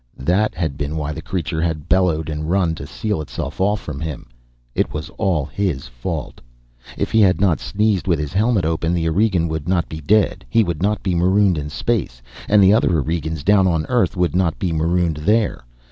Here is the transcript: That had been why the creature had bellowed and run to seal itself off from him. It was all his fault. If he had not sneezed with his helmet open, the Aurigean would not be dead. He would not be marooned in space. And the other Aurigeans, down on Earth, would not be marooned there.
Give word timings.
That 0.17 0.55
had 0.55 0.77
been 0.77 0.97
why 0.97 1.13
the 1.13 1.21
creature 1.21 1.61
had 1.61 1.87
bellowed 1.87 2.27
and 2.27 2.49
run 2.49 2.73
to 2.73 2.87
seal 2.87 3.21
itself 3.21 3.61
off 3.61 3.79
from 3.79 3.99
him. 3.99 4.25
It 4.73 4.91
was 4.95 5.11
all 5.11 5.45
his 5.45 5.85
fault. 5.87 6.41
If 6.97 7.11
he 7.11 7.21
had 7.21 7.39
not 7.39 7.59
sneezed 7.59 8.07
with 8.07 8.17
his 8.17 8.33
helmet 8.33 8.65
open, 8.65 8.95
the 8.95 9.07
Aurigean 9.07 9.47
would 9.47 9.69
not 9.69 9.87
be 9.87 9.99
dead. 10.01 10.43
He 10.49 10.63
would 10.63 10.81
not 10.81 11.03
be 11.03 11.13
marooned 11.13 11.59
in 11.59 11.69
space. 11.69 12.19
And 12.49 12.63
the 12.63 12.73
other 12.73 12.89
Aurigeans, 12.99 13.43
down 13.43 13.67
on 13.67 13.85
Earth, 13.89 14.17
would 14.17 14.35
not 14.35 14.57
be 14.57 14.73
marooned 14.73 15.17
there. 15.17 15.67